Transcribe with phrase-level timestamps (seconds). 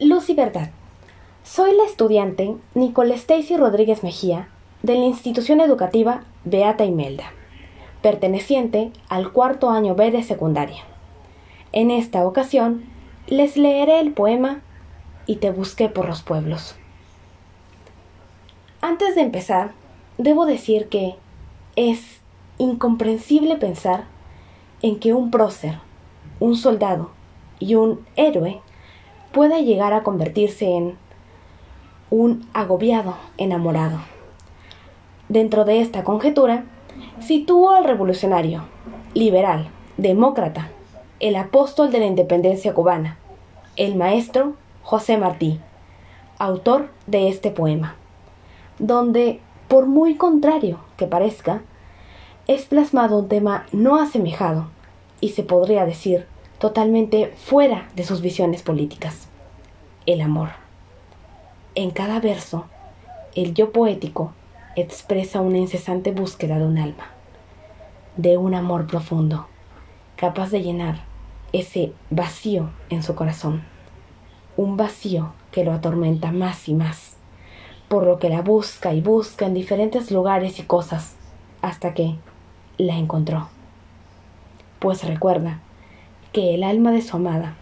[0.00, 0.70] Luz y Verdad.
[1.42, 4.48] Soy la estudiante Nicole Stacy Rodríguez Mejía
[4.84, 7.32] de la institución educativa Beata Imelda,
[8.00, 10.84] perteneciente al cuarto año B de secundaria.
[11.72, 12.84] En esta ocasión
[13.26, 14.60] les leeré el poema
[15.26, 16.76] Y te busqué por los pueblos.
[18.80, 19.72] Antes de empezar,
[20.16, 21.16] debo decir que
[21.74, 22.20] es
[22.58, 24.04] incomprensible pensar
[24.80, 25.80] en que un prócer,
[26.38, 27.10] un soldado
[27.58, 28.62] y un héroe
[29.32, 30.96] pueda llegar a convertirse en
[32.10, 33.98] un agobiado enamorado.
[35.28, 36.64] Dentro de esta conjetura,
[37.20, 38.64] sitúo al revolucionario,
[39.14, 40.70] liberal, demócrata,
[41.20, 43.18] el apóstol de la independencia cubana,
[43.76, 45.60] el maestro José Martí,
[46.38, 47.96] autor de este poema,
[48.78, 51.62] donde, por muy contrario que parezca,
[52.46, 54.68] es plasmado un tema no asemejado
[55.20, 56.26] y se podría decir
[56.58, 59.28] totalmente fuera de sus visiones políticas,
[60.06, 60.50] el amor.
[61.74, 62.66] En cada verso,
[63.34, 64.32] el yo poético
[64.74, 67.10] expresa una incesante búsqueda de un alma,
[68.16, 69.46] de un amor profundo,
[70.16, 71.04] capaz de llenar
[71.52, 73.62] ese vacío en su corazón,
[74.56, 77.16] un vacío que lo atormenta más y más,
[77.88, 81.14] por lo que la busca y busca en diferentes lugares y cosas,
[81.62, 82.16] hasta que
[82.76, 83.48] la encontró.
[84.80, 85.60] Pues recuerda
[86.38, 87.56] que el alma de su amada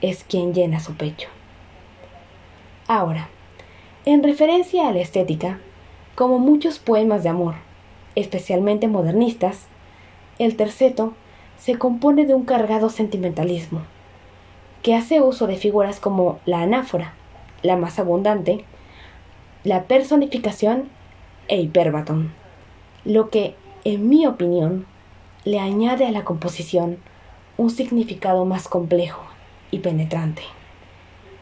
[0.00, 1.28] es quien llena su pecho.
[2.88, 3.28] Ahora,
[4.04, 5.60] en referencia a la estética,
[6.16, 7.54] como muchos poemas de amor,
[8.16, 9.68] especialmente modernistas,
[10.40, 11.14] el terceto
[11.56, 13.82] se compone de un cargado sentimentalismo,
[14.82, 17.14] que hace uso de figuras como la anáfora,
[17.62, 18.64] la más abundante,
[19.62, 20.88] la personificación
[21.46, 22.32] e hiperbatón,
[23.04, 24.84] lo que, en mi opinión,
[25.44, 26.98] le añade a la composición
[27.56, 29.24] un significado más complejo
[29.70, 30.42] y penetrante,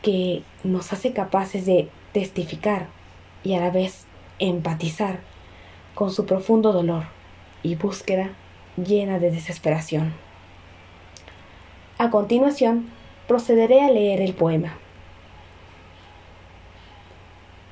[0.02, 2.86] que nos hace capaces de testificar
[3.42, 4.06] y a la vez
[4.38, 5.20] empatizar
[5.94, 7.04] con su profundo dolor
[7.62, 8.30] y búsqueda
[8.76, 10.12] llena de desesperación.
[11.98, 12.90] A continuación,
[13.26, 14.76] procederé a leer el poema.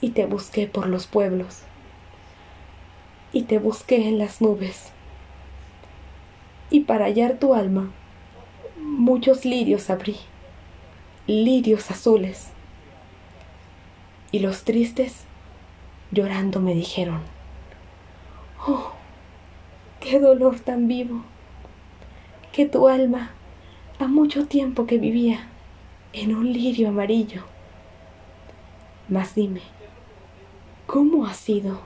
[0.00, 1.62] Y te busqué por los pueblos,
[3.32, 4.90] y te busqué en las nubes,
[6.70, 7.90] y para hallar tu alma,
[8.82, 10.16] muchos lirios abrí,
[11.26, 12.48] lirios azules,
[14.32, 15.24] y los tristes
[16.10, 17.20] llorando me dijeron,
[18.66, 18.92] oh,
[20.00, 21.22] qué dolor tan vivo,
[22.52, 23.30] que tu alma
[23.98, 25.46] ha mucho tiempo que vivía
[26.12, 27.44] en un lirio amarillo.
[29.08, 29.62] Mas dime,
[30.86, 31.80] ¿cómo ha sido?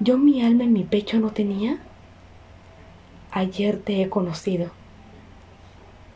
[0.00, 1.78] ¿Yo mi alma en mi pecho no tenía?
[3.30, 4.70] Ayer te he conocido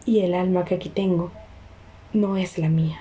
[0.06, 1.30] y el alma que aquí tengo
[2.12, 3.00] no es la mía.